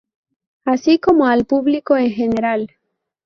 [0.65, 2.71] Así como al público en general.